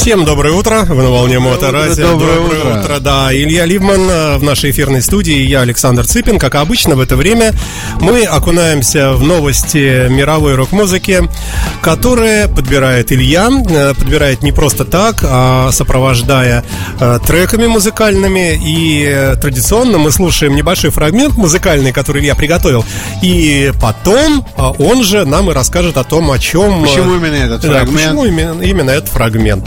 [0.00, 2.12] Всем доброе утро, вы на волне Моторадио.
[2.12, 2.80] Доброе, доброе утро.
[2.80, 3.00] утро.
[3.00, 6.38] Да, Илья Ливман э, в нашей эфирной студии, я Александр Цыпин.
[6.38, 7.52] Как обычно, в это время
[8.00, 11.24] мы окунаемся в новости мировой рок-музыки,
[11.82, 13.50] которые подбирает Илья.
[13.68, 16.64] Э, подбирает не просто так, а сопровождая
[17.00, 18.56] э, треками музыкальными.
[18.64, 22.84] И традиционно мы слушаем небольшой фрагмент музыкальный, который Илья приготовил.
[23.20, 26.82] И потом он же нам и расскажет о том, о чем...
[26.82, 27.90] Почему именно этот фрагмент?
[27.90, 29.66] Да, почему именно, именно этот фрагмент.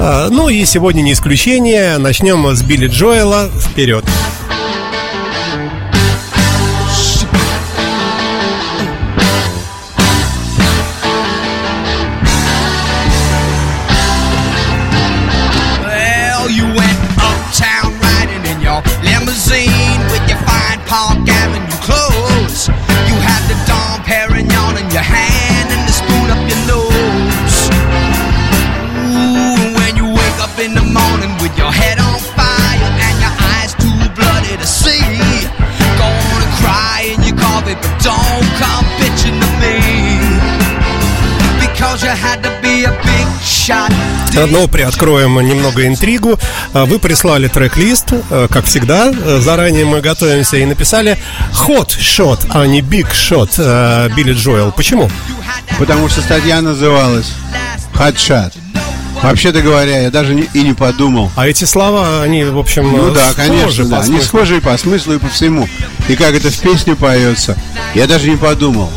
[0.00, 1.98] А, ну и сегодня не исключение.
[1.98, 3.50] Начнем с Билли Джоэла.
[3.60, 4.04] Вперед!
[44.46, 46.38] Но приоткроем немного интригу.
[46.72, 49.12] А, вы прислали трек-лист, а, как всегда.
[49.12, 51.18] А, заранее мы готовимся и написали
[51.66, 54.72] Hot Shot, а не Big Shot Билли Джоэл.
[54.72, 55.10] Почему?
[55.78, 57.32] Потому что статья называлась
[57.94, 58.52] Hot Shot.
[59.22, 61.30] Вообще-то говоря, я даже не, и не подумал.
[61.34, 64.00] А эти слова, они, в общем, Ну да, конечно, да.
[64.00, 65.68] Они схожи по смыслу и по всему.
[66.08, 67.56] И как это в песне поется,
[67.94, 68.90] я даже не подумал.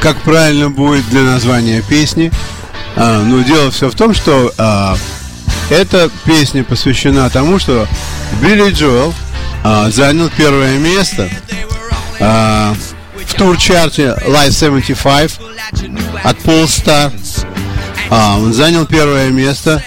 [0.00, 2.32] Как правильно будет для названия песни.
[2.96, 4.96] А, ну, дело все в том, что а,
[5.70, 7.86] эта песня посвящена тому, что
[8.42, 9.14] Билли Джоэл
[9.62, 11.30] а, занял первое место
[12.18, 12.74] а,
[13.26, 15.38] в тур-чарте Live 75
[16.24, 17.12] от Polestar.
[18.10, 19.82] А, он занял первое место,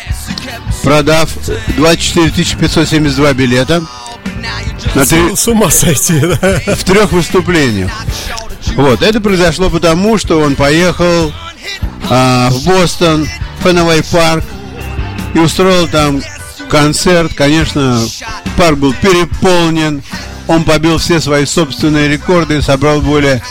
[0.84, 1.30] продав
[1.76, 3.84] 24 572 билета.
[4.96, 5.36] На три...
[5.36, 6.76] С ума сойти, да?
[6.76, 7.92] В трех выступлениях.
[8.76, 11.34] Вот, это произошло потому, что он поехал
[12.10, 13.28] а, в Бостон,
[13.64, 14.44] Феновой парк
[15.34, 16.22] и устроил там
[16.70, 17.34] концерт.
[17.36, 18.00] Конечно,
[18.58, 20.04] парк был переполнен.
[20.48, 23.42] Он побил все свои собственные рекорды и собрал более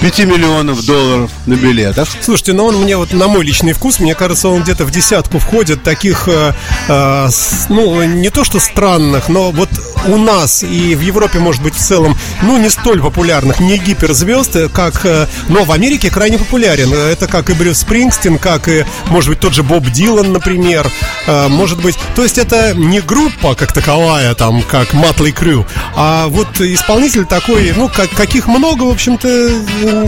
[0.00, 2.08] 5 миллионов долларов на билетах.
[2.22, 5.38] Слушайте, но он мне вот на мой личный вкус, мне кажется, он где-то в десятку
[5.38, 6.52] входит таких, э,
[6.88, 7.28] э,
[7.68, 9.68] ну, не то что странных, но вот
[10.06, 14.72] у нас и в Европе, может быть, в целом, ну, не столь популярных, не гиперзвезд,
[14.72, 16.92] как, э, но в Америке крайне популярен.
[16.92, 20.90] Это как и Брюс Спрингстин, как и, может быть, тот же Боб Дилан, например.
[21.26, 26.28] Э, может быть, то есть это не группа как таковая, там, как Матлey Крю, а
[26.28, 29.50] вот исполнитель такой, ну, как, каких много, в общем-то.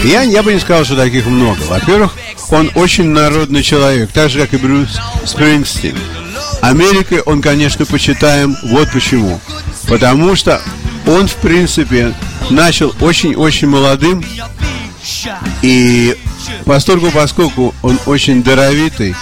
[0.05, 1.61] Я, я бы не сказал, что таких много.
[1.63, 2.15] Во-первых,
[2.51, 5.97] он очень народный человек, так же, как и Брюс Спрингстин.
[6.61, 9.41] Америкой он, конечно, почитаем вот почему.
[9.89, 10.61] Потому что
[11.07, 12.15] он, в принципе,
[12.51, 14.25] начал очень-очень молодым.
[15.63, 16.17] И
[16.65, 19.15] постольку, поскольку он очень даровитый,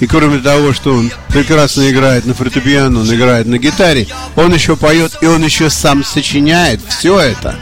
[0.00, 4.74] и кроме того, что он прекрасно играет на фортепиано, он играет на гитаре, он еще
[4.74, 7.56] поет, и он еще сам сочиняет все это.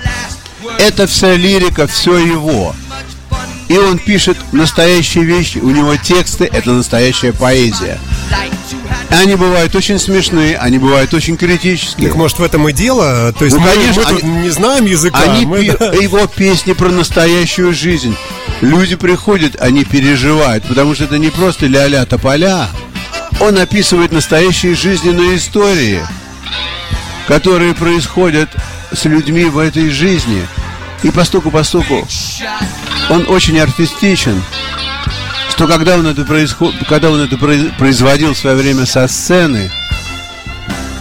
[0.81, 2.75] Это вся лирика, все его.
[3.69, 8.01] И он пишет настоящие вещи, у него тексты, это настоящая поэзия.
[9.11, 12.09] Они бывают очень смешные, они бывают очень критические.
[12.09, 13.33] Так может в этом и дело?
[13.39, 15.19] То есть ну, мы, конечно, мы они, не знаем языка.
[15.19, 18.17] Они мы, пи- его песни про настоящую жизнь.
[18.63, 22.69] Люди приходят, они переживают, потому что это не просто ля-ля тополя.
[23.39, 26.01] Он описывает настоящие жизненные истории,
[27.29, 28.49] которые происходят
[28.93, 30.47] с людьми в этой жизни.
[31.03, 32.07] И постуку постуку
[33.09, 34.43] он очень артистичен
[35.61, 36.75] что когда он это, происход...
[36.89, 39.71] когда он это производил в свое время со сцены,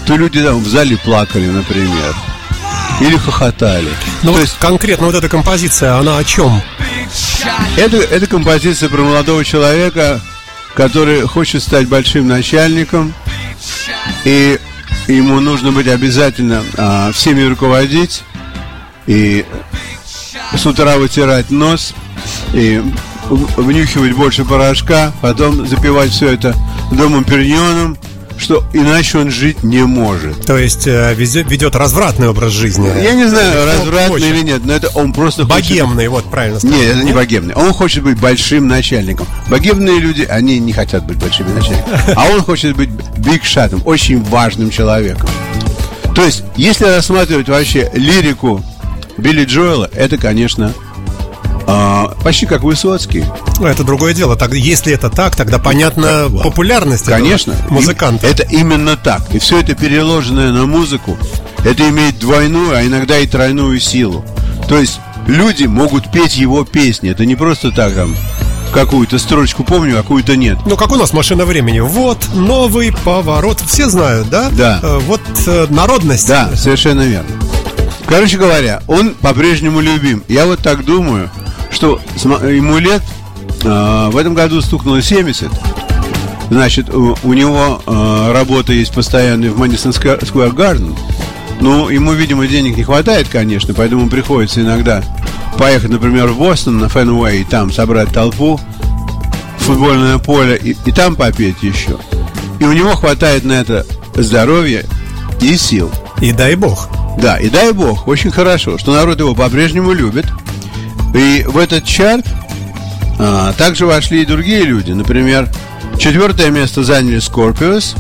[0.06, 2.14] то люди там в зале плакали, например.
[3.00, 3.88] Или хохотали.
[4.22, 6.62] Ну, то есть конкретно вот эта композиция, она о чем?
[7.78, 10.20] Это, это композиция про молодого человека,
[10.76, 13.14] который хочет стать большим начальником,
[14.26, 14.60] и
[15.08, 18.24] ему нужно быть обязательно а, всеми руководить,
[19.08, 19.46] и
[20.56, 21.94] с утра вытирать нос,
[22.54, 22.82] и
[23.30, 26.56] внюхивать больше порошка, потом запивать все это
[26.92, 27.98] домом периньоном,
[28.38, 30.46] что иначе он жить не может.
[30.46, 32.88] То есть э, ведет, ведет развратный образ жизни.
[33.04, 34.30] Я не знаю, развратный хочет.
[34.30, 36.24] или нет, но это он просто Богемный, хочет...
[36.24, 36.78] вот правильно сказал.
[36.78, 37.54] Нет, это не богемный.
[37.56, 39.28] Он хочет быть большим начальником.
[39.50, 42.14] Богемные люди, они не хотят быть большими начальниками.
[42.16, 45.30] А он хочет быть бигшатом, очень важным человеком.
[46.16, 48.64] То есть, если рассматривать вообще лирику
[49.20, 50.74] Билли Джоэла, это, конечно,
[51.68, 53.24] а, почти как Высоцкий.
[53.60, 54.36] Ну, это другое дело.
[54.36, 57.54] Так, если это так, тогда понятно Ну, популярность Конечно.
[57.70, 58.26] музыканта.
[58.28, 59.22] Это именно так.
[59.34, 61.18] И все это переложенное на музыку,
[61.64, 64.26] это имеет двойную, а иногда и тройную силу.
[64.68, 67.12] То есть люди могут петь его песни.
[67.12, 68.16] Это не просто так там
[68.74, 70.58] какую-то строчку помню, а какую-то нет.
[70.66, 71.80] Ну, как у нас машина времени.
[71.80, 73.60] Вот новый поворот.
[73.66, 74.50] Все знают, да?
[74.52, 74.80] Да.
[74.82, 76.28] Э, Вот э, народность.
[76.28, 77.30] Да, совершенно верно.
[78.10, 80.24] Короче говоря, он по-прежнему любим.
[80.28, 81.30] Я вот так думаю,
[81.70, 83.04] что ему лет
[83.64, 85.48] а, в этом году стукнуло 70.
[86.50, 90.98] Значит, у, у него а, работа есть постоянная в Madison Square Garden.
[91.62, 95.04] Ну, ему, видимо, денег не хватает, конечно, поэтому приходится иногда
[95.60, 98.60] поехать, например, в Бостон на Фенуэй и там собрать толпу,
[99.60, 102.00] футбольное поле и, и там попеть еще.
[102.60, 103.86] И у него хватает на это
[104.16, 104.84] здоровья
[105.42, 105.92] и сил.
[106.22, 106.90] И дай бог.
[107.18, 110.26] Да, и дай бог, очень хорошо, что народ его по-прежнему любит.
[111.14, 112.26] И в этот чарт
[113.18, 114.92] а, также вошли и другие люди.
[114.92, 115.50] Например,
[115.98, 117.98] четвертое место заняли Scorpions,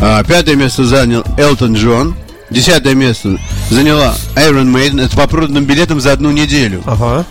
[0.00, 2.16] а, пятое место занял Элтон Джон,
[2.50, 3.38] десятое место
[3.70, 6.82] заняла Iron Maiden, это по проданным билетам за одну неделю.
[6.86, 7.26] Ага.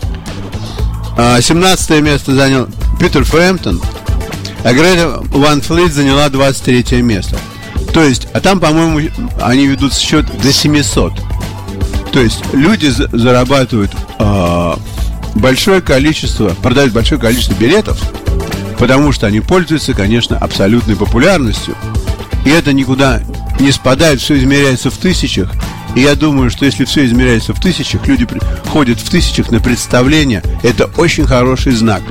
[1.16, 2.68] А, 17 место занял
[3.00, 3.80] Питер Фрэмптон,
[4.62, 7.38] а Грета Ван Флит заняла 23 место.
[7.92, 9.08] То есть, а там, по-моему,
[9.40, 11.12] они ведут счет до 700.
[12.12, 14.78] То есть, люди за- зарабатывают а,
[15.34, 17.98] большое количество, продают большое количество билетов,
[18.78, 21.74] потому что они пользуются, конечно, абсолютной популярностью.
[22.44, 23.20] И это никуда
[23.60, 25.50] не спадает, все измеряется в тысячах.
[25.94, 28.26] И я думаю, что если все измеряется в тысячах, люди
[28.68, 32.02] ходят в тысячах на представление, это очень хороший знак.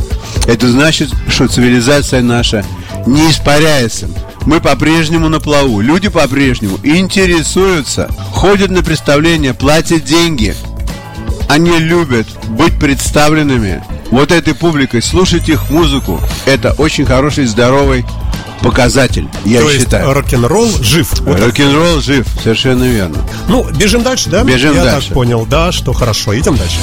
[0.45, 2.65] Это значит, что цивилизация наша
[3.05, 4.09] не испаряется.
[4.45, 10.55] Мы по-прежнему на плаву, люди по-прежнему интересуются, ходят на представления, платят деньги.
[11.49, 16.19] Они любят быть представленными вот этой публикой, слушать их музыку.
[16.45, 18.05] Это очень хороший, здоровый
[18.61, 20.13] показатель, я То считаю.
[20.13, 21.07] рок-н-ролл жив.
[21.21, 21.39] Вот.
[21.39, 23.17] Рок-н-ролл жив, совершенно верно.
[23.47, 24.43] Ну, бежим дальше, да?
[24.43, 25.07] Бежим Я дальше.
[25.09, 26.37] так понял, да, что хорошо.
[26.37, 26.77] Идем дальше.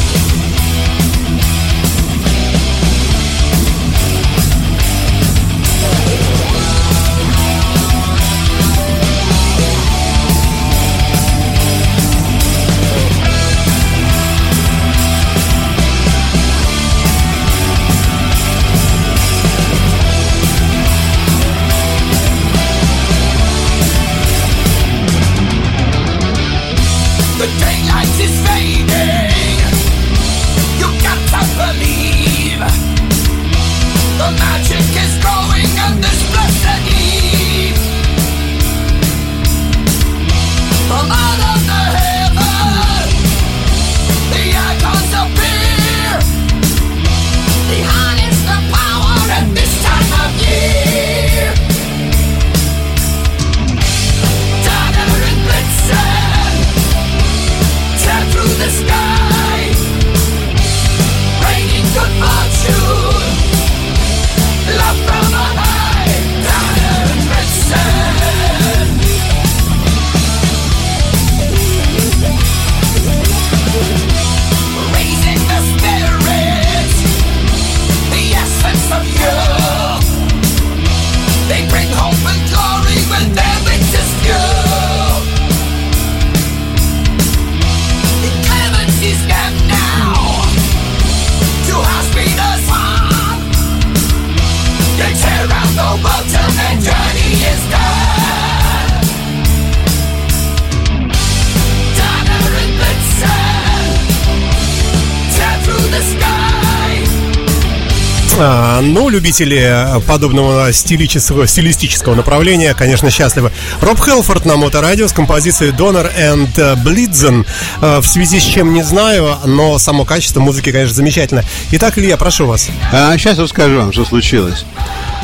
[108.36, 113.52] А, ну, любители подобного стилического, стилистического направления, конечно, счастливы.
[113.80, 117.46] Роб Хелфорд на Моторадио с композицией Donor and Blitzen.
[117.80, 121.44] В связи с чем не знаю, но само качество музыки, конечно, замечательно.
[121.70, 122.68] Итак, Илья, прошу вас.
[122.92, 124.64] А сейчас расскажу вам, что случилось.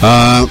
[0.03, 0.47] А,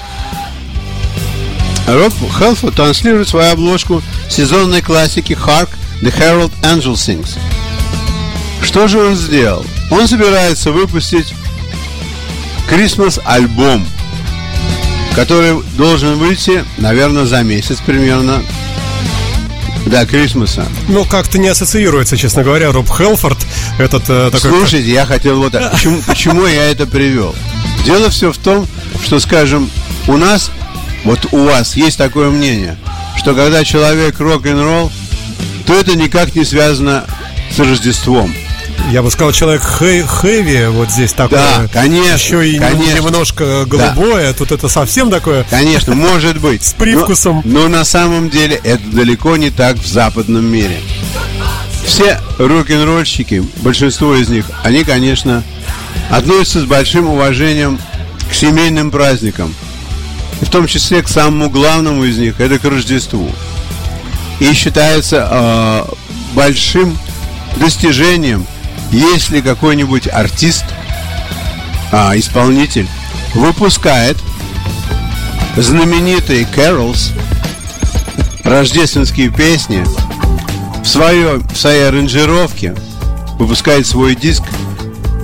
[1.86, 5.70] Роб Хелфорд транслирует свою обложку сезонной классики Hark
[6.02, 7.38] The Herald Angel Sings.
[8.62, 9.64] Что же он сделал?
[9.90, 11.34] Он собирается выпустить
[12.70, 13.84] Christmas альбом,
[15.16, 18.42] который должен выйти, наверное, за месяц примерно
[19.86, 20.64] до Крисмаса.
[20.88, 23.38] Ну, как-то не ассоциируется, честно говоря, Роб Хелфорд.
[23.78, 24.50] Этот э, такой...
[24.50, 25.72] Слушайте, я хотел вот так.
[25.72, 27.34] Почему, почему я это привел?
[27.84, 28.68] Дело все в том,
[29.04, 29.68] что, скажем,
[30.06, 30.52] у нас,
[31.04, 32.76] вот у вас есть такое мнение,
[33.16, 34.92] что когда человек рок-н-ролл,
[35.66, 37.04] то это никак не связано
[37.50, 38.32] с Рождеством.
[38.90, 41.38] Я бы сказал, человек хэ- хэви, вот здесь такое.
[41.38, 42.96] Да, конечно, Еще и конечно.
[42.96, 45.44] немножко голубое, тут это совсем такое.
[45.48, 46.64] Конечно, может быть.
[46.64, 47.40] С привкусом.
[47.44, 50.80] Но, но на самом деле это далеко не так в западном мире.
[51.84, 55.44] Все рок-н-ролльщики, большинство из них, они, конечно,
[56.10, 57.78] относятся с большим уважением
[58.30, 59.54] к семейным праздникам.
[60.40, 63.30] И в том числе к самому главному из них, это к Рождеству.
[64.40, 65.84] И считается э,
[66.34, 66.98] большим
[67.56, 68.46] достижением,
[68.90, 70.64] если какой-нибудь артист,
[71.92, 72.88] а, исполнитель,
[73.34, 74.16] выпускает
[75.56, 77.12] знаменитые carols,
[78.44, 79.84] рождественские песни,
[80.82, 82.74] в, свое, в своей аранжировке,
[83.38, 84.42] выпускает свой диск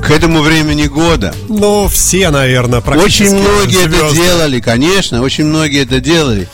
[0.03, 1.35] к этому времени года.
[1.49, 3.25] Ну, все, наверное, практически.
[3.25, 4.17] Очень многие это звезды.
[4.17, 6.49] делали, конечно, очень многие это делали.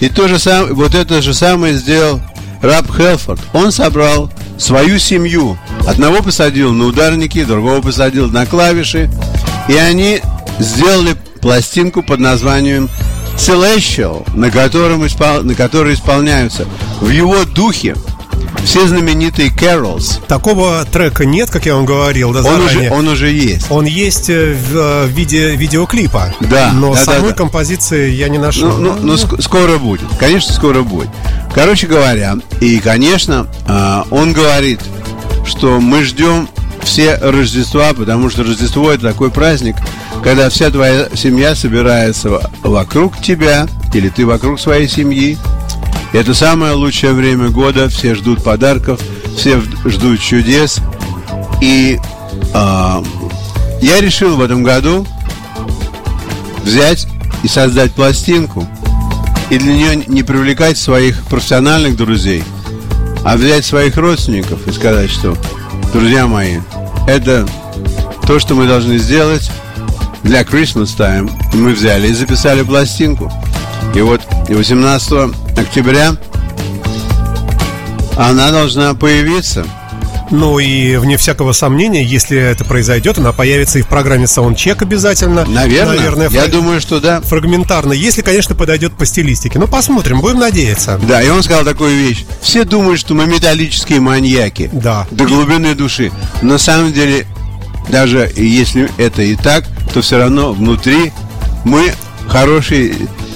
[0.00, 2.20] И то же самое, вот это же самое сделал
[2.62, 3.40] Раб Хелфорд.
[3.52, 5.58] Он собрал свою семью.
[5.86, 9.10] Одного посадил на ударники, другого посадил на клавиши.
[9.68, 10.20] И они
[10.58, 12.88] сделали пластинку под названием
[13.36, 16.66] Celestial, на, котором испол- на которой исполняются
[17.00, 17.94] в его духе
[18.64, 20.18] все знаменитые carols.
[20.26, 23.66] Такого трека нет, как я вам говорил, да, Он уже, он уже есть.
[23.70, 26.34] Он есть э, в э, виде видеоклипа.
[26.40, 27.36] Да, Но да, да, самой да.
[27.36, 28.68] композиции я не нашел.
[28.76, 30.06] Ну, ну, ну, ск- скоро будет.
[30.18, 31.08] Конечно, скоро будет.
[31.54, 34.80] Короче говоря, и, конечно, а, он говорит,
[35.44, 36.48] что мы ждем
[36.82, 39.76] все Рождества, потому что Рождество это такой праздник,
[40.22, 45.36] когда вся твоя семья собирается во- вокруг тебя, или ты вокруг своей семьи.
[46.12, 49.00] Это самое лучшее время года, все ждут подарков,
[49.36, 50.78] все ждут чудес.
[51.60, 51.98] И
[52.54, 53.02] а,
[53.80, 55.06] я решил в этом году
[56.62, 57.06] взять
[57.42, 58.68] и создать пластинку,
[59.50, 62.44] и для нее не привлекать своих профессиональных друзей,
[63.24, 65.36] а взять своих родственников и сказать, что,
[65.92, 66.58] друзья мои,
[67.08, 67.46] это
[68.26, 69.50] то, что мы должны сделать
[70.22, 71.30] для Christmas Time.
[71.54, 73.30] Мы взяли и записали пластинку.
[73.94, 76.16] И вот 18 октября
[78.16, 79.64] она должна появиться.
[80.30, 85.44] Ну и вне всякого сомнения, если это произойдет, она появится и в программе Soundcheck обязательно.
[85.44, 85.96] Наверное.
[85.96, 87.20] Наверное, я фраг- думаю, что да.
[87.20, 89.58] фрагментарно, если, конечно, подойдет по стилистике.
[89.58, 91.00] Ну, посмотрим, будем надеяться.
[91.08, 92.24] Да, и он сказал такую вещь.
[92.42, 94.70] Все думают, что мы металлические маньяки.
[94.72, 95.06] Да.
[95.10, 96.12] До глубины души.
[96.42, 97.26] На самом деле,
[97.88, 101.12] даже если это и так, то все равно внутри
[101.64, 101.92] мы
[102.28, 102.94] хорошие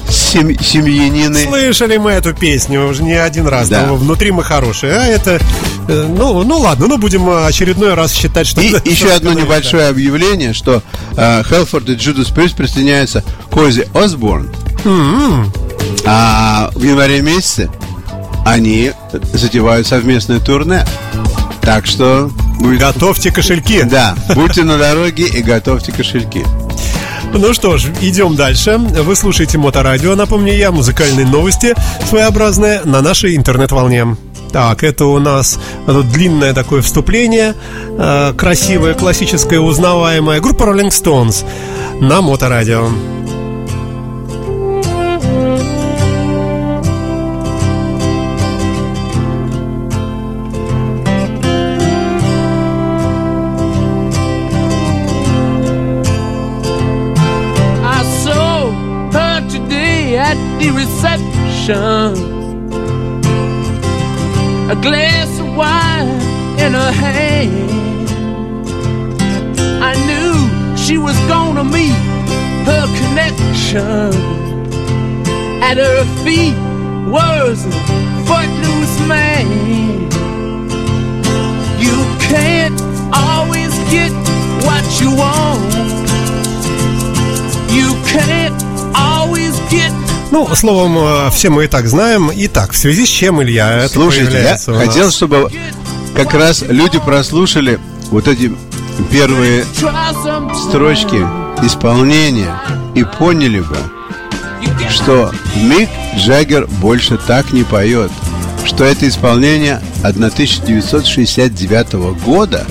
[0.08, 1.42] сем- семьянины.
[1.44, 3.68] Слышали мы эту песню уже не один раз.
[3.68, 3.86] Да.
[3.86, 4.92] но внутри мы хорошие.
[4.94, 5.40] А это,
[5.88, 8.60] ну, ну ладно, ну будем э, очередной раз считать, что...
[8.60, 10.82] И это- еще что одно небольшое объявление, что
[11.16, 14.50] э, Хелфорд и Джудас Прист присоединяются к Ози Осборн.
[14.84, 15.52] М-м.
[16.06, 17.70] А в январе месяце
[18.44, 18.92] они
[19.32, 20.84] затевают совместное турне.
[21.62, 22.80] Так что будет...
[22.80, 23.82] Готовьте кошельки.
[23.84, 26.44] Да, будьте на дороге и готовьте кошельки.
[27.32, 28.76] Ну что ж, идем дальше.
[28.78, 31.74] Вы слушаете Моторадио, напомню я, музыкальные новости
[32.08, 34.16] своеобразные на нашей интернет-волне.
[34.54, 35.58] Так, это у нас
[36.12, 37.56] длинное такое вступление,
[37.98, 40.40] э, красивое, классическое, узнаваемое.
[40.40, 41.44] Группа Rolling Stones
[42.00, 42.88] на Моторадио.
[73.74, 75.62] Connection.
[75.62, 76.54] At her feet
[77.08, 77.70] was a
[78.26, 79.46] footloose man.
[81.78, 82.80] You can't
[83.12, 84.12] always get
[84.66, 85.74] what you want.
[87.70, 88.62] You can't
[88.94, 89.92] always get
[90.30, 92.30] Ну, словом, э, все мы и так знаем.
[92.34, 94.86] Итак, в связи с чем, Илья, это Слушайте, я появляется у нас?
[94.88, 95.50] хотел, чтобы
[96.16, 97.78] как раз люди прослушали
[98.10, 98.52] вот эти
[99.10, 99.64] первые
[100.54, 101.24] строчки
[101.64, 102.52] исполнения
[102.94, 103.76] и поняли бы,
[104.90, 108.10] что Мик Джаггер больше так не поет,
[108.64, 112.66] что это исполнение 1969 года.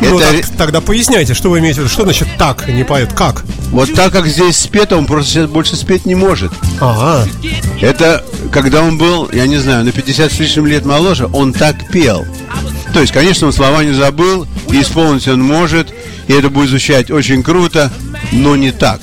[0.00, 1.92] Ну, это так- тогда поясняйте, что вы имеете в виду?
[1.92, 3.12] Что значит так не поет?
[3.12, 3.44] Как?
[3.70, 6.52] вот так как здесь спето, он просто сейчас больше спеть не может.
[6.80, 7.26] Ага.
[7.80, 11.88] Это когда он был, я не знаю, на 50 с лишним лет моложе, он так
[11.90, 12.26] пел.
[12.92, 15.92] То есть, конечно, он слова не забыл, и исполнить он может,
[16.28, 17.92] и это будет звучать очень круто,
[18.32, 19.00] но не так.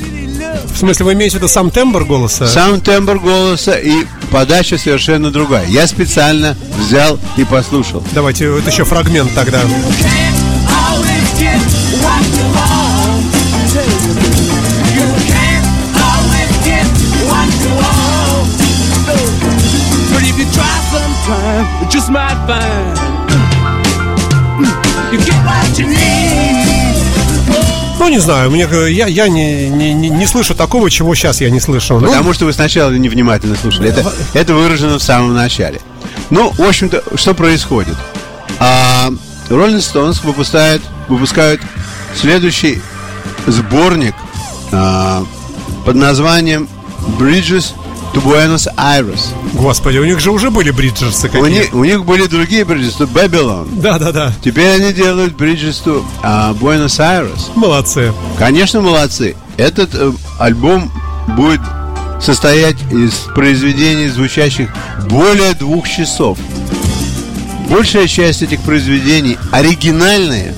[0.73, 2.47] В смысле, вы имеете в виду сам тембр голоса?
[2.47, 5.65] Сам тембр голоса и подача совершенно другая.
[5.67, 8.03] Я специально взял и послушал.
[8.13, 9.61] Давайте вот еще фрагмент тогда.
[25.11, 25.36] you can't
[27.99, 31.49] Ну, не знаю, мне, э, я, я не, не, не, слышу такого, чего сейчас я
[31.49, 31.99] не слышал.
[31.99, 33.89] Ну, Потому что вы сначала невнимательно слушали.
[33.89, 35.81] Это, это выражено в самом начале.
[36.29, 37.95] Ну, в общем-то, что происходит?
[38.59, 39.09] А,
[39.49, 41.61] Rolling Stones выпускают, выпускают
[42.15, 42.81] следующий
[43.45, 44.15] сборник
[44.71, 45.25] а,
[45.85, 46.69] под названием
[47.19, 47.73] Bridges
[48.21, 49.33] to Aires.
[49.53, 52.63] Господи, у них же уже были бриджерсы У какие них, у них были другие
[52.97, 53.67] to Babylon.
[53.81, 54.33] Да, да, да.
[54.43, 56.05] Теперь они делают Bridges to
[56.99, 57.51] Aires.
[57.55, 58.13] Молодцы.
[58.37, 59.35] Конечно, молодцы.
[59.57, 60.91] Этот э, альбом
[61.35, 61.61] будет
[62.21, 64.69] состоять из произведений, звучащих
[65.09, 66.37] более двух часов.
[67.69, 70.53] Большая часть этих произведений оригинальные,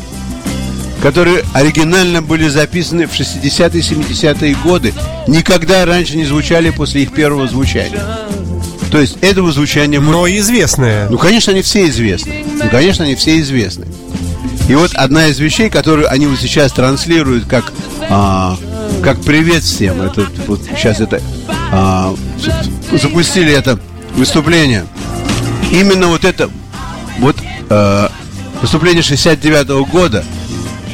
[1.02, 4.94] которые оригинально были записаны в 60-е, 70-е годы,
[5.28, 8.02] никогда раньше не звучали после их первого звучания.
[8.92, 11.08] То есть этого звучания Но известные.
[11.10, 12.44] ну, конечно, они все известны.
[12.62, 13.86] Ну, конечно, они все известны.
[14.68, 17.72] И вот одна из вещей, которую они вот сейчас транслируют как,
[18.10, 18.58] а,
[19.04, 21.22] как привет всем, это вот сейчас это
[21.72, 22.16] а,
[22.92, 23.80] запустили это
[24.16, 24.86] выступление.
[25.72, 26.50] Именно вот это
[27.20, 27.38] вот
[27.70, 28.12] а,
[28.62, 30.24] выступление 69 года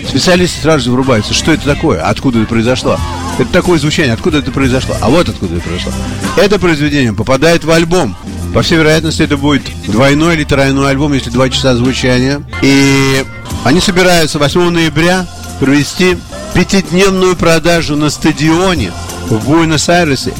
[0.07, 2.99] Специалисты сразу же врубаются, что это такое, откуда это произошло.
[3.37, 5.91] Это такое звучание, откуда это произошло, а вот откуда это произошло.
[6.37, 8.15] Это произведение попадает в альбом.
[8.53, 12.41] По всей вероятности, это будет двойной или тройной альбом, если два часа звучания.
[12.61, 13.25] И
[13.65, 15.27] они собираются 8 ноября
[15.59, 16.17] провести
[16.53, 18.91] пятидневную продажу на стадионе
[19.29, 20.33] в Буэнос-Айресе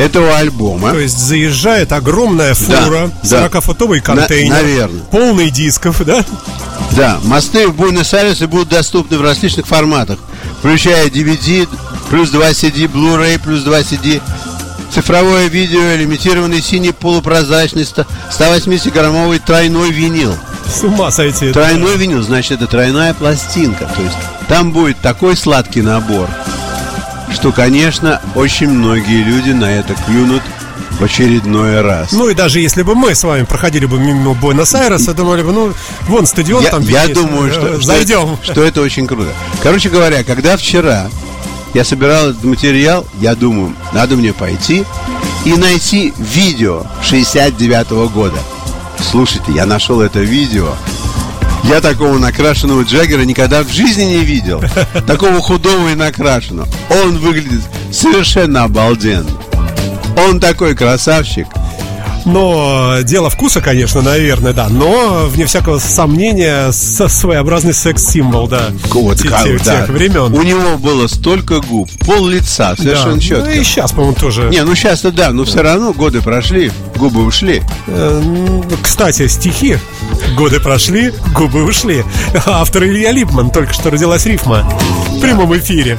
[0.00, 0.90] этого альбома.
[0.90, 3.46] То есть заезжает огромная фура, да.
[3.46, 5.02] 40-футовый контейнер, наверное.
[5.10, 6.24] полный дисков, да?
[6.92, 10.18] Да, мосты в Буэнос-Айресе будут доступны в различных форматах,
[10.58, 11.68] включая DVD,
[12.08, 14.20] плюс 2 CD, Blu-ray, плюс 2 CD,
[14.92, 20.34] цифровое видео, лимитированный синий полупрозрачный 180-граммовый тройной винил.
[20.66, 21.52] С ума сойти.
[21.52, 23.86] Тройной винил, значит, это тройная пластинка.
[23.94, 24.16] То есть
[24.48, 26.28] там будет такой сладкий набор,
[27.32, 30.42] что, конечно, очень многие люди на это клюнут
[30.98, 32.12] в очередной раз.
[32.12, 35.72] Ну и даже если бы мы с вами проходили бы мимо Буэнос-Айреса, думали бы, ну,
[36.08, 38.34] вон стадион Я, там я есть, думаю, э, что, что зайдем.
[38.42, 39.30] это- что это очень круто.
[39.62, 41.08] Короче говоря, когда вчера
[41.72, 44.84] я собирал этот материал, я думаю, надо мне пойти
[45.44, 48.36] и найти видео 69 года.
[49.10, 50.74] Слушайте, я нашел это видео.
[51.64, 54.62] Я такого накрашенного Джаггера никогда в жизни не видел.
[55.06, 56.68] Такого худого и накрашенного.
[57.04, 59.30] Он выглядит совершенно обалденно.
[60.16, 61.46] Он такой красавчик.
[62.24, 64.68] Но дело вкуса, конечно, наверное, да.
[64.68, 68.68] Но, вне всякого сомнения, со- своеобразный секс-символ, да.
[68.90, 69.80] Вот, те- как, те- да.
[69.80, 70.32] тех времен.
[70.34, 72.82] У него было столько губ, пол лица, Да.
[72.82, 73.44] совершенно четко.
[73.46, 74.48] Ну и сейчас, по-моему, тоже.
[74.50, 77.62] Не, ну сейчас-то да, но все равно годы прошли, губы ушли.
[77.86, 79.78] Э, м, Кстати, стихи.
[80.36, 82.04] Годы прошли, губы ушли.
[82.46, 84.68] Автор Илья Липман, только что родилась рифма.
[85.10, 85.98] В прямом эфире.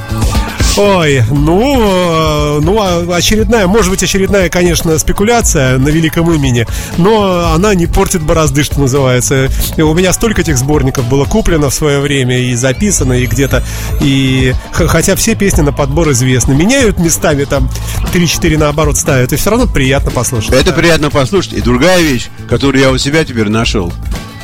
[0.76, 7.52] Ой, ну, э, ну, а очередная, может быть, очередная, конечно, спекуляция на великом имени, но
[7.54, 9.50] она не портит борозды, что называется.
[9.76, 13.62] И у меня столько этих сборников было куплено в свое время и записано, и где-то,
[14.00, 17.68] и хотя все песни на подбор известны, меняют местами там
[18.14, 20.54] 3-4 наоборот ставят, и все равно приятно послушать.
[20.54, 21.52] Это приятно послушать.
[21.52, 23.92] И другая вещь, которую я у себя теперь нашел,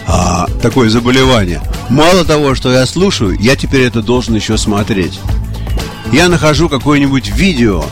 [0.06, 1.62] а, такое заболевание.
[1.88, 5.20] Мало того, что я слушаю, я теперь это должен еще смотреть.
[6.12, 7.84] Я нахожу какое-нибудь видео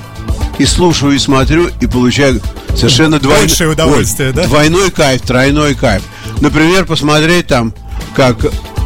[0.58, 2.40] и слушаю, и смотрю, и получаю
[2.74, 3.46] совершенно двойной...
[3.46, 4.44] Большее удовольствие, Ой, да?
[4.46, 6.02] Двойной кайф, тройной кайф.
[6.40, 7.74] Например, посмотреть там,
[8.14, 8.38] как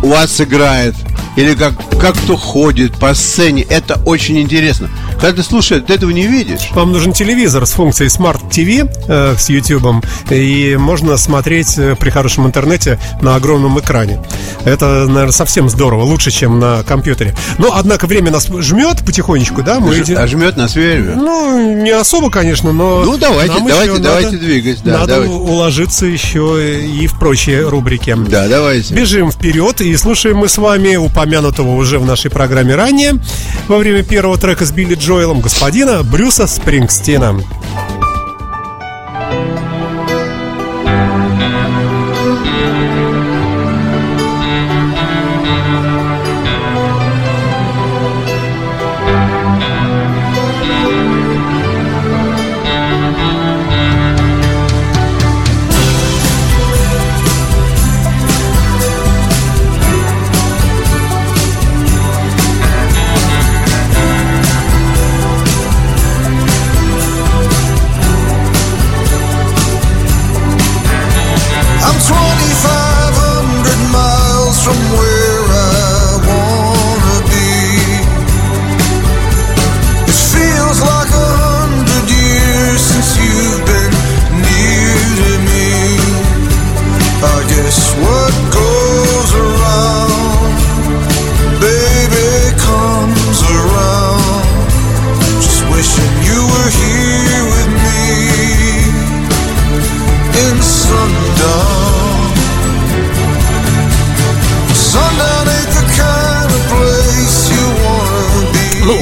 [0.03, 0.95] Уатс играет,
[1.37, 3.63] или как, как кто ходит по сцене.
[3.69, 4.89] Это очень интересно.
[5.21, 6.71] Когда ты слушаешь, ты этого не видишь.
[6.73, 12.09] Вам нужен телевизор с функцией Smart TV э, с YouTube, и можно смотреть э, при
[12.11, 14.19] хорошем интернете на огромном экране.
[14.65, 17.35] Это, наверное, совсем здорово, лучше, чем на компьютере.
[17.59, 19.79] Но, однако, время нас жмет потихонечку, да?
[19.81, 21.17] Мы иди- А жмет нас время.
[21.17, 23.03] Ну, не особо, конечно, но...
[23.05, 25.35] Ну, давайте, давайте, давайте надо- двигать, да, надо давайте.
[25.35, 28.17] уложиться еще и в прочие рубрики.
[28.29, 28.95] Да, давайте.
[28.95, 33.15] Бежим вперед и слушаем мы с вами упомянутого уже в нашей программе ранее
[33.69, 37.41] во время первого трека с Билли Джоэлом господина Брюса Спрингстина.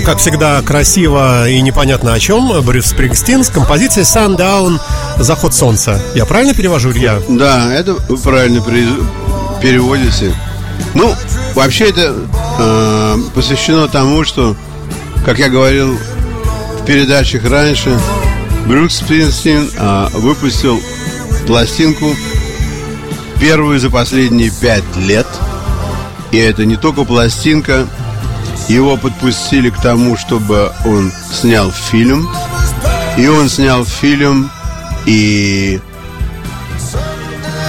[0.09, 2.63] Как всегда, красиво и непонятно о чем.
[2.63, 4.81] Брюс Спрингстин с композицией Sundown
[5.19, 6.01] Заход солнца.
[6.15, 7.21] Я правильно перевожу, Илья?
[7.29, 7.93] Да, это
[8.25, 8.87] правильно пере-
[9.61, 10.35] переводите.
[10.95, 11.15] Ну,
[11.55, 12.15] вообще это
[12.59, 14.57] э, посвящено тому, что,
[15.27, 15.99] как я говорил
[16.81, 18.01] в передачах раньше,
[18.67, 20.81] Брюс Спрингстин э, выпустил
[21.47, 22.17] пластинку
[23.39, 25.27] первую за последние пять лет.
[26.31, 27.87] И это не только пластинка,
[28.69, 32.29] его подпустили к тому, чтобы он снял фильм.
[33.17, 34.51] И он снял фильм,
[35.07, 35.81] и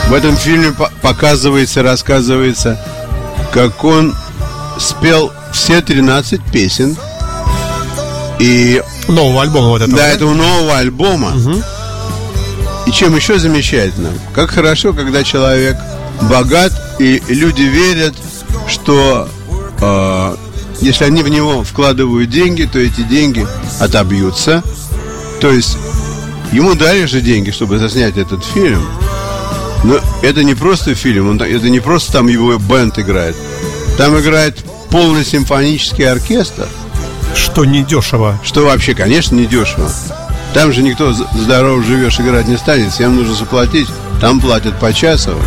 [0.10, 2.80] в этом фильме по- показывается, рассказывается,
[3.52, 4.16] как он
[4.78, 6.96] спел все 13 песен.
[8.40, 9.98] И Нового альбома вот этого.
[9.98, 11.34] до этого нового альбома.
[12.86, 15.78] И чем еще замечательно, как хорошо, когда человек
[16.24, 18.14] богат, и люди верят,
[18.68, 19.28] что
[19.80, 20.19] э,
[20.82, 23.46] если они в него вкладывают деньги, то эти деньги
[23.80, 24.64] отобьются.
[25.42, 25.78] То есть
[26.52, 28.86] ему дали же деньги, чтобы заснять этот фильм.
[29.84, 33.36] Но это не просто фильм, он, это не просто там его бенд играет.
[33.98, 36.68] Там играет полный симфонический оркестр.
[37.36, 38.40] Что недешево.
[38.44, 39.90] Что вообще, конечно, не дешево.
[40.54, 42.92] Там же никто здоров живешь играть не станет.
[42.92, 43.88] Всем нужно заплатить.
[44.20, 45.42] Там платят почасово.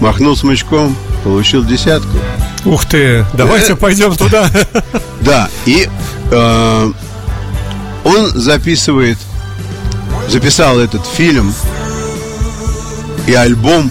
[0.00, 2.16] Махнул смычком, получил десятку.
[2.64, 4.50] Ух ты, давайте пойдем туда.
[5.20, 5.88] Да, и
[6.30, 6.92] э,
[8.04, 9.18] он записывает,
[10.28, 11.54] записал этот фильм
[13.26, 13.90] и альбом,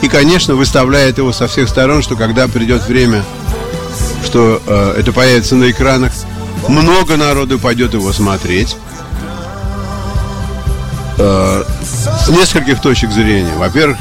[0.00, 3.24] и, конечно, выставляет его со всех сторон, что когда придет время,
[4.24, 6.12] что э, это появится на экранах,
[6.68, 8.76] много народу пойдет его смотреть.
[11.18, 13.54] Э, с нескольких точек зрения.
[13.56, 13.98] Во-первых,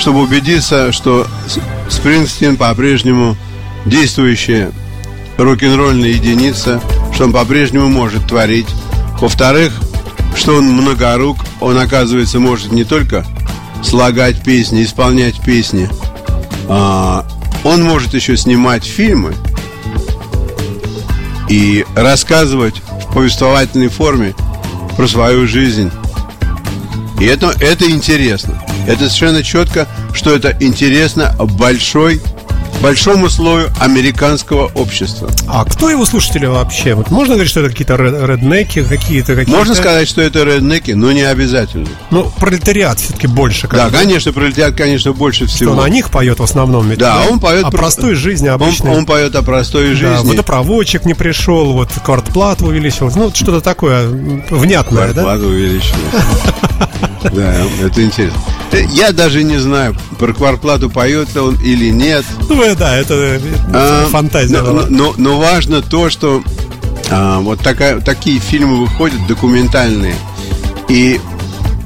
[0.00, 1.26] чтобы убедиться, что
[1.90, 3.36] Спрингстин по-прежнему
[3.84, 4.72] действующая
[5.36, 6.80] рок-н-ролльная единица,
[7.12, 8.68] что он по-прежнему может творить.
[9.20, 9.78] Во-вторых,
[10.34, 13.26] что он многорук, он, оказывается, может не только
[13.82, 15.88] слагать песни, исполнять песни,
[16.68, 17.26] а,
[17.62, 19.34] он может еще снимать фильмы
[21.50, 24.34] и рассказывать в повествовательной форме
[24.96, 25.90] про свою жизнь.
[27.20, 28.59] И это, это интересно.
[28.86, 32.20] Это совершенно четко, что это интересно большой,
[32.82, 35.30] большому слою американского общества.
[35.46, 36.94] А кто его слушатели вообще?
[36.94, 40.92] Вот можно говорить, что это какие-то ре- реднеки, какие-то какие Можно сказать, что это реднеки,
[40.92, 41.86] но не обязательно.
[42.10, 43.68] Ну, пролетариат все-таки больше.
[43.68, 45.72] как Да, конечно, пролетят, конечно, больше Что всего.
[45.72, 46.88] он о них поет в основном.
[46.88, 48.90] ведь, Да, он поет о про- простой жизни Он, обычной.
[48.96, 50.28] он поет о простой Да, жизни.
[50.30, 53.14] водопроводчик не пришел, вот квартплата увеличилась.
[53.14, 55.14] Ну, что-то такое внятное, да?
[55.14, 55.94] Зарплату увеличили.
[57.22, 58.40] Да, это интересно.
[58.72, 62.24] Э, Я даже не знаю, про кварплату поет он или нет.
[62.48, 63.40] Ну, э, да, это э,
[63.72, 64.60] А, фантазия.
[64.62, 66.42] Но, но- но важно то, что
[67.10, 70.14] а, вот такая, такие фильмы выходят документальные.
[70.88, 71.20] И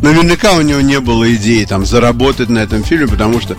[0.02, 3.56] наверняка у него не было идеи там заработать на этом фильме, потому что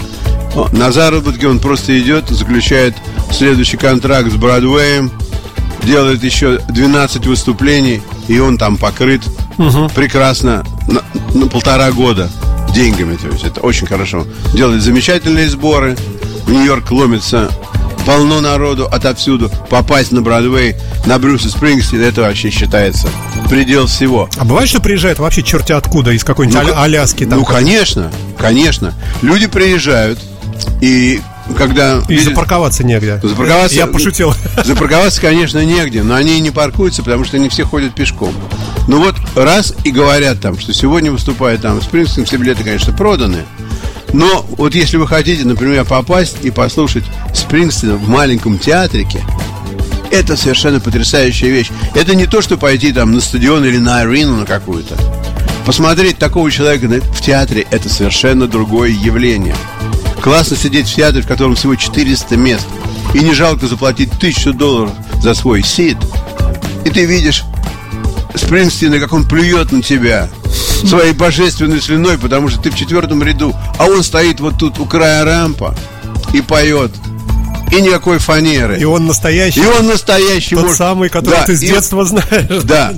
[0.72, 2.96] на заработки он просто идет, заключает
[3.32, 5.12] следующий контракт с Бродвеем,
[5.84, 9.22] делает еще 12 выступлений, и он там покрыт
[9.96, 11.02] прекрасно на,
[11.38, 12.30] на полтора года
[12.76, 13.16] деньгами.
[13.16, 14.28] То есть это очень хорошо.
[14.54, 15.96] Делает замечательные сборы.
[16.46, 17.50] В Нью-Йорк ломится
[18.06, 19.50] полно народу отовсюду.
[19.70, 20.76] Попасть на Бродвей,
[21.08, 23.08] на Брюса Спрингстина, это вообще считается
[23.50, 24.30] предел всего.
[24.38, 27.40] А бывает, что приезжают вообще черти откуда, из какой-нибудь Ну, Аля- Аляски там.
[27.40, 28.94] Ну, конечно, конечно.
[29.24, 30.20] Люди приезжают,
[30.82, 31.22] и
[31.58, 32.02] когда...
[32.10, 33.20] И видят- запарковаться негде.
[33.22, 34.34] Запарковаться- Я пошутил.
[34.64, 38.34] Запарковаться, конечно, негде, но они и не паркуются, потому что они все ходят пешком.
[38.88, 43.44] Ну вот раз и говорят там, что сегодня выступает там Спрингстин, все билеты, конечно, проданы.
[44.14, 47.04] Но вот если вы хотите, например, попасть и послушать
[47.34, 49.22] Спрингстина в маленьком театрике,
[50.12, 51.70] это совершенно потрясающая вещь.
[51.96, 54.96] Это не то, что пойти там на стадион или на арену на какую-то.
[55.66, 59.56] Посмотреть такого человека в театре– это совершенно другое явление.
[60.26, 62.66] Классно сидеть в театре, в котором всего 400 мест,
[63.14, 65.98] и не жалко заплатить тысячу долларов за свой сид.
[66.84, 67.44] И ты видишь
[68.34, 70.28] Спрингстина, как он плюет на тебя
[70.84, 74.86] своей божественной слюной, потому что ты в четвертом ряду, а он стоит вот тут у
[74.88, 75.76] края рампа
[76.34, 76.92] и поет.
[77.76, 78.78] И никакой фанеры.
[78.80, 79.62] И он настоящий.
[79.62, 80.78] И он настоящий Тот муж.
[80.78, 82.64] самый, которого Да, ты с и- детства знаешь.
[82.64, 82.94] Да,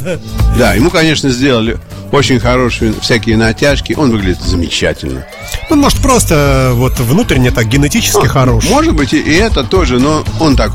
[0.57, 1.77] да, ему, конечно, сделали
[2.11, 3.93] очень хорошие всякие натяжки.
[3.97, 5.25] Он выглядит замечательно.
[5.69, 8.65] Он, может, просто э, вот внутренне так генетически хорош.
[8.69, 10.71] Может быть, и это тоже, но он так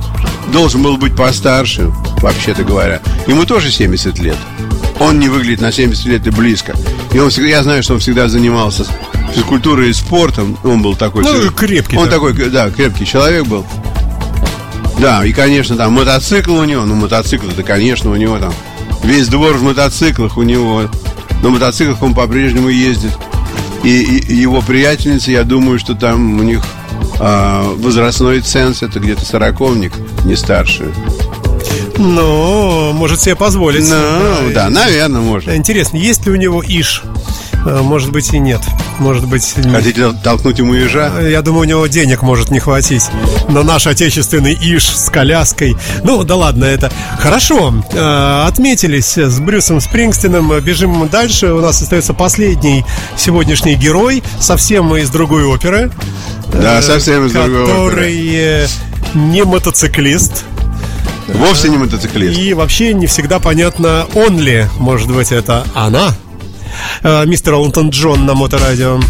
[0.53, 3.01] должен был быть постарше, вообще-то говоря.
[3.27, 4.37] Ему тоже 70 лет.
[5.01, 6.75] Он не выглядит на 70 лет и близко.
[7.13, 8.85] И он всегда, я знаю, что он всегда занимался
[9.35, 10.59] физкультурой и спортом.
[10.65, 11.23] Он был такой...
[11.25, 12.33] Ну, крепкий Он такой.
[12.35, 13.65] такой, да, крепкий человек был.
[14.99, 18.53] Да, и, конечно, там мотоцикл у него, ну, мотоцикл, это, конечно, у него там
[19.03, 20.83] весь двор в мотоциклах у него.
[21.43, 23.13] На мотоциклах он по-прежнему ездит.
[23.83, 26.63] И, и его приятельница, я думаю, что там у них
[27.19, 29.93] а, возрастной ценз, это где-то сороковник,
[30.25, 30.93] не старше.
[31.99, 33.89] Ну, может себе позволить.
[33.89, 35.57] Ну, да, наверное, можно.
[35.57, 37.03] Интересно, есть ли у него иш?
[37.65, 38.61] Э, Может быть и нет.
[38.99, 39.55] Может быть...
[39.71, 41.21] Хотите толкнуть ему ежа?
[41.21, 43.05] Я думаю, у него денег может не хватить
[43.49, 45.77] на наш отечественный иш с коляской.
[46.05, 47.75] Ну, да ладно, это хорошо.
[47.93, 50.53] Э, Отметились с Брюсом Спрингстином.
[50.61, 51.53] Бежим дальше.
[51.53, 52.85] У нас остается последний
[53.17, 55.91] сегодняшний герой, совсем из другой оперы.
[56.53, 57.91] Да, э, совсем из другой оперы.
[57.91, 58.67] Который э,
[59.15, 60.45] не мотоциклист.
[61.29, 62.39] Вовсе не мотоциклист.
[62.39, 66.11] И вообще не всегда понятно, он ли, может быть, это она.
[67.03, 69.01] Э, Мистер Элтон Джон на моторадио.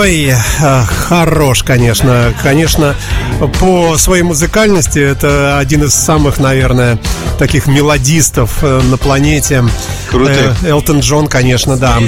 [0.00, 0.32] Ой,
[0.62, 2.32] а, хорош, конечно.
[2.42, 2.94] Конечно,
[3.58, 6.98] по своей музыкальности это один из самых, наверное,
[7.38, 9.62] таких мелодистов э, на планете.
[10.08, 10.56] Крутых.
[10.62, 11.98] Э, Элтон Джон, конечно, да.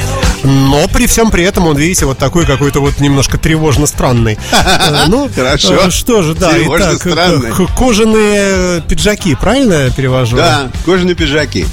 [0.43, 4.39] Но при всем при этом он, видите, вот такой какой-то вот немножко тревожно странный.
[4.53, 5.75] Э, Ну, Хорошо.
[5.75, 7.53] э, что же, да, Тревожно э, странный.
[7.77, 10.39] кожаные пиджаки, правильно я перевожу?
[10.39, 11.67] Да, кожаные пиджаки.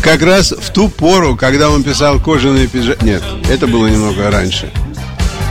[0.00, 3.04] Как раз в ту пору, когда он писал кожаные пиджаки...
[3.04, 4.72] Нет, это было немного раньше.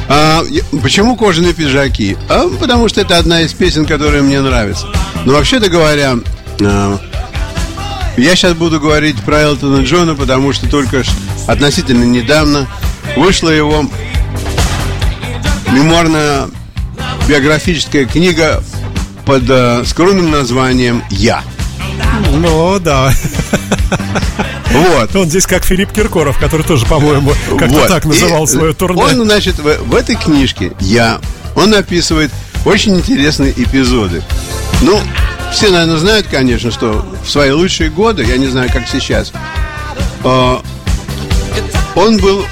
[0.08, 0.44] А,
[0.84, 2.18] почему кожаные пиджаки?
[2.30, 4.88] А, потому что это одна из песен, которая мне нравится.
[5.26, 6.16] Но вообще-то говоря,
[6.62, 7.00] а,
[8.18, 11.04] я сейчас буду говорить про Элтона Джона, потому что только
[11.48, 12.68] относительно недавно
[13.16, 13.86] вышла его
[15.72, 16.48] мемуарная
[17.28, 18.64] биографическая книга
[19.26, 21.44] под э, скромным названием «Я».
[22.32, 23.12] Ну, да.
[24.72, 25.16] Вот.
[25.16, 27.88] Он здесь как Филипп Киркоров, который тоже, по-моему, как-то Вот.
[27.88, 29.02] так называл И свое турне.
[29.02, 31.20] Он, значит, в, в этой книжке я,
[31.56, 32.32] он описывает
[32.66, 34.24] очень интересные эпизоды.
[34.82, 35.00] Ну,
[35.54, 39.32] все, наверное, знают, конечно, что в свои лучшие годы, я не знаю, как сейчас,
[40.24, 40.58] э,
[41.96, 42.46] он был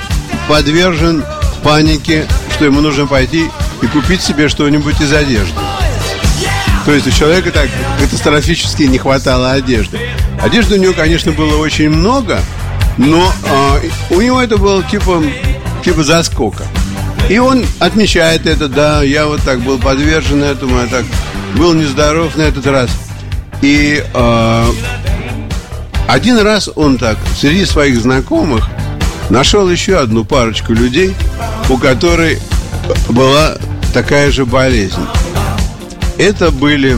[0.47, 1.25] подвержен
[1.63, 3.49] панике, что ему нужно пойти
[3.81, 5.59] и купить себе что-нибудь из одежды.
[6.85, 9.99] То есть у человека так катастрофически не хватало одежды.
[10.43, 12.39] Одежды у него, конечно, было очень много,
[12.97, 13.79] но а,
[14.09, 15.23] у него это было типа,
[15.83, 16.65] типа заскока.
[17.29, 21.05] И он отмечает это, да, я вот так был подвержен этому, я так
[21.55, 22.89] был нездоров на этот раз.
[23.61, 24.69] И а,
[26.09, 28.67] один раз он так среди своих знакомых
[29.29, 31.15] нашел еще одну парочку людей,
[31.69, 32.39] у которой
[33.09, 33.55] была
[33.93, 35.05] такая же болезнь.
[36.17, 36.97] Это были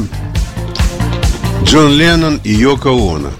[1.65, 3.32] Джон Леннон и Йоко Оно.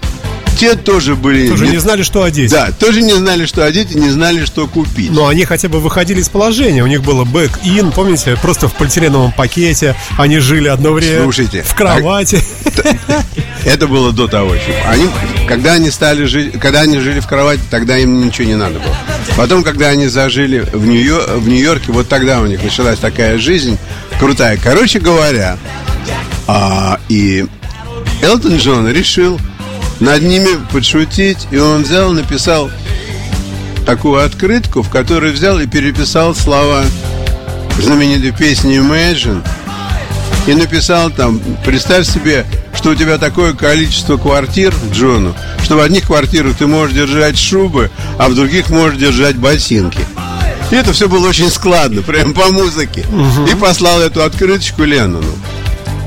[0.58, 1.48] Те тоже были...
[1.50, 2.50] Тоже не- не знали, что одеть.
[2.50, 5.10] Да, тоже не знали, что одеть и не знали, что купить.
[5.10, 6.82] Но они хотя бы выходили из положения.
[6.82, 9.94] У них было bag-in, помните, просто в полиэтиленовом пакете.
[10.16, 12.42] Они жили одно время Слушайте, в кровати.
[13.66, 14.74] Это было до того еще.
[14.86, 15.04] Они,
[15.46, 18.96] когда они стали жить, когда они жили в кровати, тогда им ничего не надо было.
[19.36, 23.76] Потом, когда они зажили в, Нью- в Нью-Йорке, вот тогда у них началась такая жизнь
[24.18, 24.56] крутая.
[24.62, 25.58] Короче говоря,
[26.46, 27.44] а, и
[28.22, 29.40] Элтон Джон решил
[30.00, 32.70] над ними подшутить, и он взял, написал
[33.86, 36.84] такую открытку, в которой взял и переписал слова
[37.78, 39.46] знаменитой песни Imagine
[40.46, 46.06] и написал там, представь себе, что у тебя такое количество квартир, Джону, что в одних
[46.06, 50.00] квартирах ты можешь держать шубы, а в других можешь держать ботинки.
[50.70, 53.04] И это все было очень складно, прям по музыке.
[53.50, 55.32] И послал эту открыточку Леннону.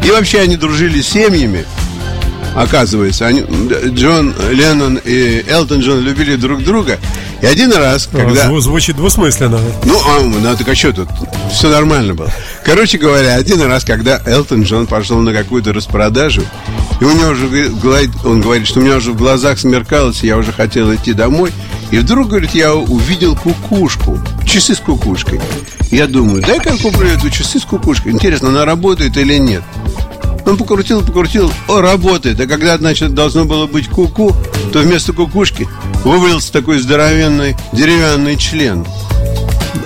[0.04, 1.66] И вообще они дружили с семьями.
[2.60, 3.46] Оказывается, они,
[3.88, 7.00] Джон Леннон и Элтон Джон любили друг друга.
[7.42, 8.50] И один раз, когда...
[8.50, 9.60] Зву- Звучит двусмысленно.
[9.86, 11.08] Ну, а, ну так а что тут?
[11.54, 12.30] Все нормально было.
[12.66, 16.42] Короче говоря, один раз, когда Элтон Джон пошел на какую-то распродажу,
[17.00, 17.46] и у него уже
[18.26, 21.54] он говорит, что у меня уже в глазах смеркалось, я уже хотел идти домой.
[21.92, 25.40] И вдруг, говорит, я увидел кукушку, часы с кукушкой.
[25.92, 28.12] Я думаю, дай-ка я куплю эту часы с кукушкой.
[28.12, 29.64] Интересно, она работает или нет?
[30.50, 32.40] Он покрутил, покрутил, о, работает.
[32.40, 34.36] А когда, значит, должно было быть куку,
[34.74, 35.68] то вместо кукушки
[36.04, 38.84] вывалился такой здоровенный деревянный член.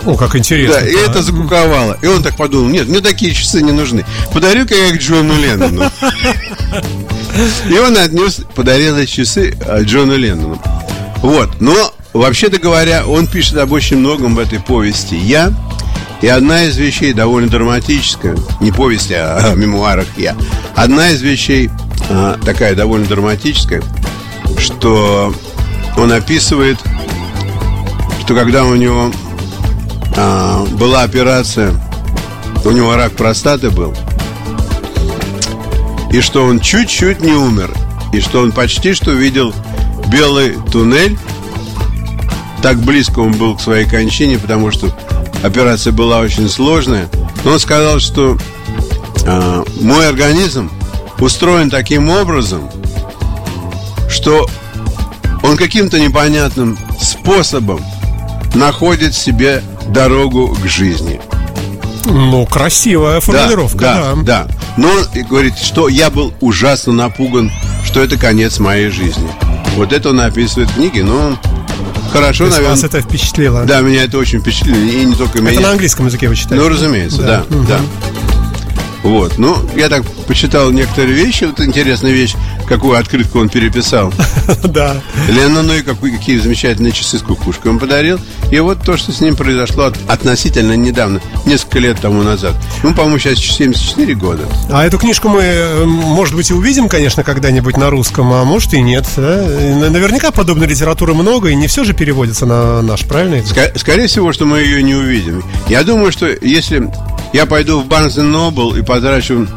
[0.06, 0.80] О, как интересно.
[0.80, 1.98] Да, и это закуковало.
[2.02, 4.06] И он так подумал, нет, мне такие часы не нужны.
[4.32, 5.92] Подарю-ка я их Джону Леннону.
[7.70, 10.62] И он отнес, подарил эти часы а, Джону Леннону.
[11.22, 15.52] Вот, но, вообще-то говоря, он пишет об очень многом в этой повести «Я».
[16.24, 20.38] И одна из вещей довольно драматическая, не повесть, а о мемуарах «Я».
[20.74, 21.70] Одна из вещей
[22.10, 23.84] а, такая довольно драматическая,
[24.58, 25.36] что
[25.98, 26.78] он описывает,
[28.22, 29.12] что когда у него
[30.16, 31.74] а, была операция,
[32.64, 33.94] у него рак простаты был,
[36.10, 37.76] и что он чуть-чуть не умер,
[38.14, 39.54] и что он почти что видел
[40.08, 41.18] белый туннель,
[42.62, 44.88] так близко он был к своей кончине, потому что
[45.44, 47.08] операция была очень сложная.
[47.44, 48.38] Но он сказал, что
[49.28, 50.72] а, мой организм
[51.20, 52.70] устроен таким образом,
[54.10, 54.50] что
[55.44, 57.84] он каким-то непонятным способом
[58.56, 61.20] находит себе дорогу к жизни.
[62.06, 64.16] Ну, красивая формулировка, да.
[64.16, 64.48] да, да.
[64.78, 67.52] Но он говорит, что я был ужасно напуган,
[67.86, 69.30] что это конец моей жизни.
[69.76, 71.38] Вот это он описывает в книге, но он
[72.14, 72.70] хорошо, То наверное.
[72.72, 73.66] вас это впечатлило.
[73.66, 74.78] Да, меня это очень впечатлило.
[74.78, 75.52] И не только меня.
[75.52, 76.64] Это на английском языке вы читаете?
[76.64, 77.80] Ну, разумеется, да, да.
[79.04, 81.44] Вот, ну, я так почитал некоторые вещи.
[81.44, 82.36] Вот интересная вещь,
[82.74, 84.12] какую открытку он переписал.
[84.64, 84.96] Да.
[85.30, 88.20] Леннону и какой, какие замечательные часы с кукушкой он подарил.
[88.52, 92.54] И вот то, что с ним произошло от- относительно недавно, несколько лет тому назад.
[92.82, 94.44] Ему, по-моему, сейчас 74 года.
[94.72, 98.74] А эту книжку мы, э, может быть, и увидим, конечно, когда-нибудь на русском, а может
[98.74, 99.06] и нет.
[99.16, 99.44] да?
[99.44, 103.44] И Наверняка подобной литературы много, и не все же переводится на наш, правильно?
[103.76, 105.44] скорее всего, что мы ее не увидим.
[105.68, 106.92] Я думаю, что если
[107.34, 109.48] я пойду в Barnes Noble и потрачу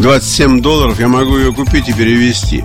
[0.00, 2.64] 27 долларов, я могу ее купить и перевести.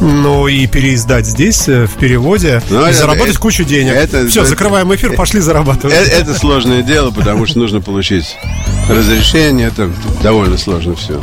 [0.00, 3.92] Ну и переиздать здесь э, в переводе Ну, и это- заработать это- кучу денег.
[3.94, 5.94] это- Все, это- закрываем эфир, пошли зарабатывать.
[5.94, 8.34] Э- Это сложное дело, потому что нужно получить
[8.88, 9.68] разрешение.
[9.68, 9.90] Это
[10.22, 11.20] довольно сложно все.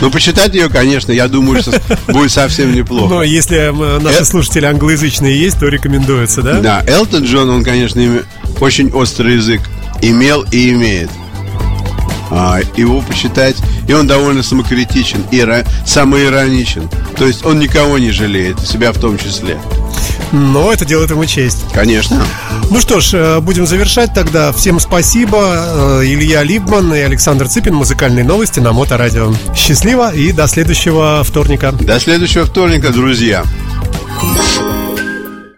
[0.00, 1.72] Ну, почитать ее, конечно, я думаю, что
[2.08, 3.20] будет совсем Но неплохо.
[3.22, 6.60] если э, наши Э- слушатели англоязычные есть, то рекомендуется, да?
[6.60, 8.00] Да, Элтон Джон, он, конечно,
[8.60, 9.60] очень острый язык
[10.00, 11.10] имел и имеет.
[12.30, 15.44] А, его почитать, и он довольно самокритичен и
[15.84, 16.88] самоироничен.
[17.16, 19.58] То есть он никого не жалеет, себя в том числе.
[20.32, 21.64] Но это делает ему честь.
[21.72, 22.22] Конечно.
[22.70, 24.52] Ну что ж, э, будем завершать тогда.
[24.52, 25.38] Всем спасибо.
[25.40, 27.74] Э, Илья Либман и Александр Цыпин.
[27.74, 29.32] Музыкальные новости на Моторадио.
[29.54, 31.72] Счастливо и до следующего вторника.
[31.72, 33.44] До следующего вторника, друзья.